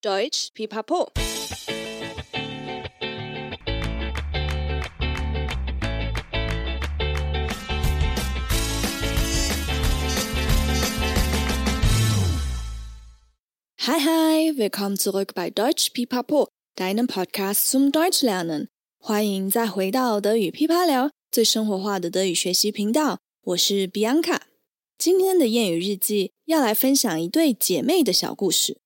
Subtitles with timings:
[0.00, 1.08] Deutsch Pipapo。
[13.80, 16.46] Hi hi, willkommen zurück bei Deutsch Pipapo,
[16.76, 18.68] deinem Podcast zum Deutsch lernen。
[19.00, 23.18] 欢迎再回到德语噼啪聊，最生活化的德语学习频道。
[23.42, 24.42] 我是 Bianca。
[24.96, 28.78] 今天的谚语日记要来分享一对姐妹的小故事。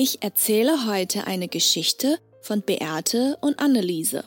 [0.00, 4.22] Ich erzähle heute eine Geschichte von Beate und Anneliese.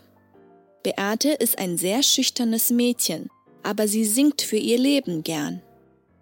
[0.84, 3.30] Beate ist ein sehr schüchternes Mädchen,
[3.64, 5.62] aber sie singt für ihr Leben gern.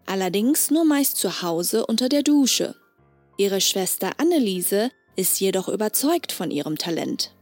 [0.05, 2.76] Allerdings nur meist zu Hause unter der Dusche.
[3.40, 7.34] Ihre Schwester Anneliese ist jedoch überzeugt von ihrem Talent.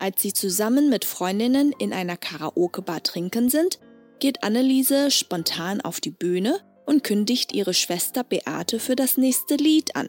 [0.00, 3.78] Als sie zusammen mit Freundinnen in einer Karaoke-Bar trinken sind,
[4.18, 9.94] geht Anneliese spontan auf die Bühne und kündigt ihre Schwester Beate für das nächste Lied
[9.94, 10.08] an.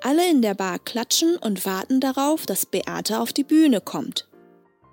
[0.00, 4.28] Alle in der Bar klatschen und warten darauf, dass Beate auf die Bühne kommt.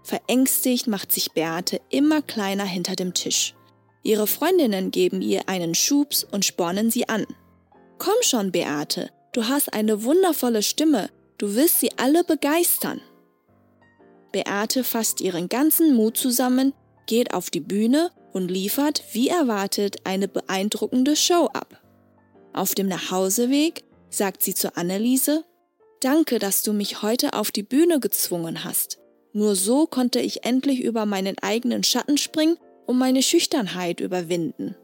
[0.04, 3.56] Verängstigt macht sich Beate immer kleiner hinter dem Tisch.
[4.04, 7.26] Ihre Freundinnen geben ihr einen Schubs und spornen sie an.
[7.98, 13.02] Komm schon, Beate, du hast eine wundervolle Stimme, du wirst sie alle begeistern.
[14.32, 16.74] Beate fasst ihren ganzen Mut zusammen,
[17.08, 21.82] geht auf die Bühne und liefert, wie erwartet, eine beeindruckende Show ab.
[22.54, 25.45] Auf dem Nachhauseweg sagt sie zu Anneliese,
[26.01, 28.99] Danke, dass du mich heute auf die Bühne gezwungen hast.
[29.33, 34.75] Nur so konnte ich endlich über meinen eigenen Schatten springen und meine Schüchternheit überwinden.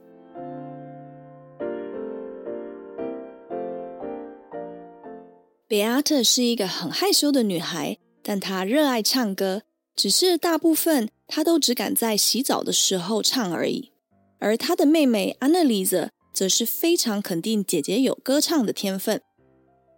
[5.68, 9.62] Beate 是一个很害羞的女孩，但她热爱唱歌，
[9.96, 13.90] 只是大部分她都只敢在洗澡的时候唱而已。
[14.38, 19.21] 而她的妹妹 Anneliese 则是非常肯定姐姐有歌唱的天分。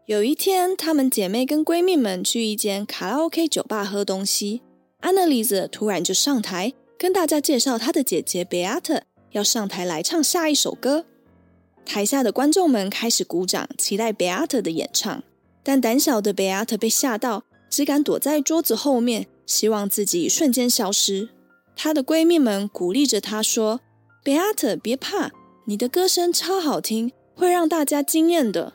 [0.06, 4.62] 有一天，她们姐妹跟闺蜜们去一间卡拉 OK 酒吧喝东西
[5.02, 9.02] ，Anneliese 突然就上台跟大家介绍她的姐姐 Beate
[9.32, 11.06] 要上台来唱下一首歌。
[11.86, 15.24] 台下的观众们开始鼓掌，期待 Beate 的演唱。
[15.64, 21.30] 但胆小的 Beate 被吓到，只敢躲在桌子后面，希望自己瞬间消失。
[21.76, 23.80] 她的闺蜜们鼓励着她说
[24.26, 25.32] ：“Beate，别怕。”
[25.66, 28.74] 你的歌声超好听，会让大家惊艳的。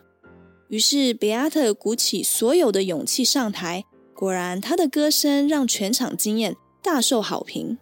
[0.69, 3.85] 于是比亚特鼓起所有的勇气上台，
[4.15, 7.77] 果然，他的歌声让全场惊艳，大受好评。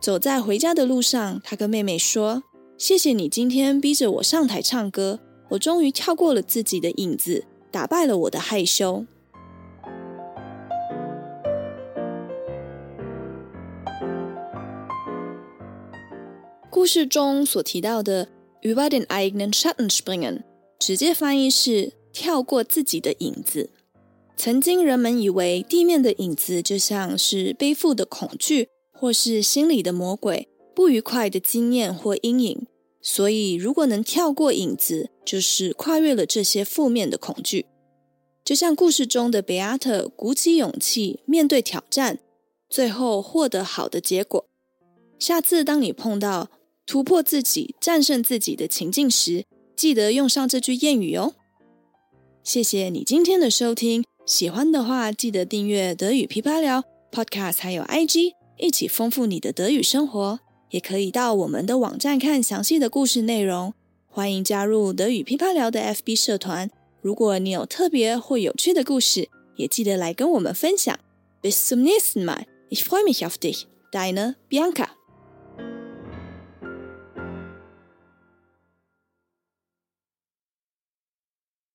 [0.00, 2.42] 走在回家的路上，他跟妹妹说
[2.78, 5.20] ：“谢谢你今天逼着我上台唱歌，
[5.50, 9.04] 我终于跳过了自己的影子，打败了我的害羞。”
[16.74, 18.26] 故事中所提到的
[18.62, 20.42] über den eigenen Schatten springen，
[20.76, 23.70] 直接翻译是跳过自己的影子。
[24.36, 32.66] 曾经人们以为地面的影子就像是背负的恐惧，或是心里的魔鬼、不愉快的经验或阴影。
[33.00, 37.66] 所以如果能跳过影子，就是跨越了这些负面的恐惧。
[38.44, 42.18] 就像故事中的 Beate 鼓起勇气面对挑战，
[42.68, 44.44] 最后获得好的结果。
[45.20, 46.48] 下次当你碰到
[46.86, 51.34] 突破自己、战胜自己的情境时，记得用上这句谚语哦。
[52.42, 60.40] 谢谢你今天的收听，喜欢的话记得订阅德语琵琶聊 Podcast，还有 IG，一起丰富你的德语生活。
[60.70, 63.72] 也可以到我们的网站看详细的故事内容。
[64.08, 66.68] 欢迎加入德语琵琶聊的 FB 社团。
[67.00, 70.98] 如果你有特别或有趣的故事，也记得来跟我们分享。
[71.40, 72.46] Bis zum nächsten Mal.
[72.70, 73.66] Ich freue mich auf dich.
[73.92, 75.03] Deine Bianca.